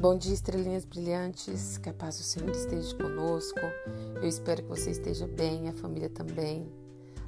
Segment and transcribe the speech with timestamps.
[0.00, 1.76] Bom dia, estrelinhas brilhantes.
[1.76, 3.58] Que a paz do Senhor esteja conosco.
[4.14, 6.72] Eu espero que você esteja bem, a família também.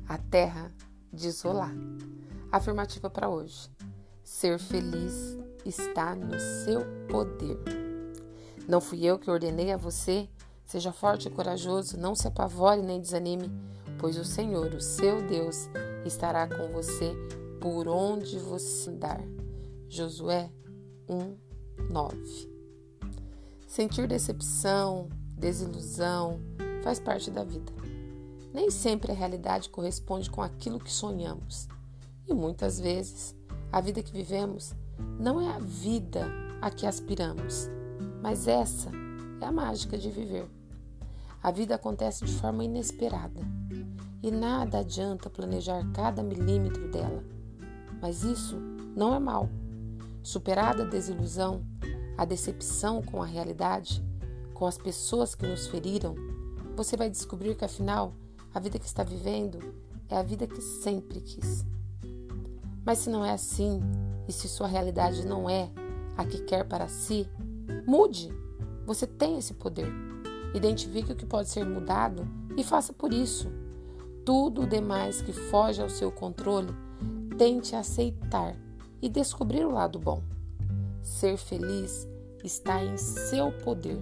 [0.09, 0.73] A terra
[1.13, 1.75] desolar.
[2.53, 3.69] Afirmativa para hoje.
[4.23, 5.37] Ser feliz
[5.67, 7.59] está no seu poder.
[8.69, 10.29] Não fui eu que ordenei a você.
[10.65, 13.51] Seja forte e corajoso, não se apavore nem desanime,
[13.99, 15.69] pois o Senhor, o seu Deus,
[16.07, 17.13] estará com você
[17.61, 19.21] por onde você andar.
[19.89, 20.49] Josué
[21.09, 21.37] 1,
[21.91, 22.60] 9.
[23.71, 26.41] Sentir decepção, desilusão
[26.83, 27.73] faz parte da vida.
[28.53, 31.69] Nem sempre a realidade corresponde com aquilo que sonhamos.
[32.27, 33.33] E muitas vezes,
[33.71, 34.75] a vida que vivemos
[35.21, 36.27] não é a vida
[36.61, 37.69] a que aspiramos,
[38.21, 38.91] mas essa
[39.41, 40.51] é a mágica de viver.
[41.41, 43.41] A vida acontece de forma inesperada
[44.21, 47.23] e nada adianta planejar cada milímetro dela.
[48.03, 48.57] Mas isso
[48.97, 49.49] não é mal.
[50.25, 51.65] Superada a desilusão,
[52.21, 54.05] a decepção com a realidade,
[54.53, 56.15] com as pessoas que nos feriram,
[56.77, 58.13] você vai descobrir que afinal
[58.53, 59.59] a vida que está vivendo
[60.07, 61.65] é a vida que sempre quis.
[62.85, 63.81] Mas se não é assim,
[64.29, 65.71] e se sua realidade não é
[66.15, 67.27] a que quer para si,
[67.87, 68.31] mude.
[68.85, 69.91] Você tem esse poder.
[70.55, 73.51] Identifique o que pode ser mudado e faça por isso.
[74.27, 76.75] Tudo o demais que foge ao seu controle,
[77.39, 78.55] tente aceitar
[79.01, 80.23] e descobrir o lado bom.
[81.03, 82.07] Ser feliz
[82.45, 83.99] está em seu poder.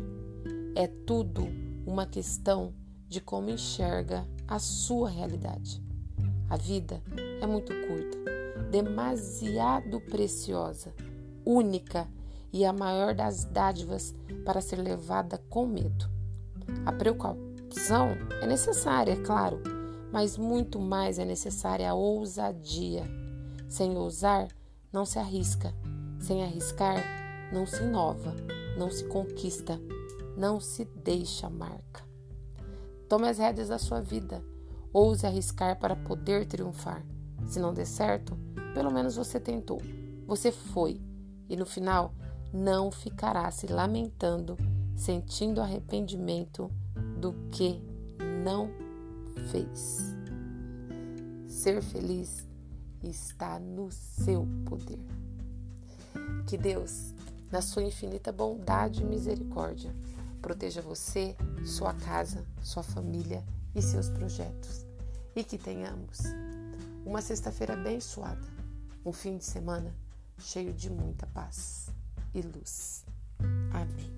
[0.74, 1.48] É tudo
[1.86, 2.74] uma questão
[3.08, 5.82] de como enxerga a sua realidade.
[6.50, 7.02] A vida
[7.40, 8.18] é muito curta,
[8.70, 10.92] demasiado preciosa,
[11.44, 12.08] única
[12.52, 16.08] e a maior das dádivas para ser levada com medo.
[16.84, 19.62] A precaução é necessária, é claro,
[20.12, 23.04] mas muito mais é necessária a ousadia.
[23.68, 24.48] Sem ousar,
[24.92, 25.74] não se arrisca.
[26.20, 27.02] Sem arriscar,
[27.52, 28.34] não se inova,
[28.76, 29.80] não se conquista,
[30.36, 32.02] não se deixa marca.
[33.08, 34.44] Tome as rédeas da sua vida,
[34.92, 37.04] ouse arriscar para poder triunfar.
[37.46, 38.36] Se não der certo,
[38.74, 39.80] pelo menos você tentou,
[40.26, 41.00] você foi,
[41.48, 42.12] e no final
[42.52, 44.56] não ficará se lamentando,
[44.94, 46.70] sentindo arrependimento
[47.18, 47.82] do que
[48.44, 48.70] não
[49.50, 50.14] fez.
[51.46, 52.46] Ser feliz
[53.02, 55.00] está no seu poder.
[56.48, 57.12] Que Deus
[57.52, 59.94] na sua infinita bondade e misericórdia.
[60.40, 63.44] Proteja você, sua casa, sua família
[63.74, 64.86] e seus projetos.
[65.36, 66.20] E que tenhamos
[67.04, 68.48] uma sexta-feira abençoada,
[69.04, 69.94] um fim de semana
[70.38, 71.90] cheio de muita paz
[72.34, 73.04] e luz.
[73.70, 74.17] Amém.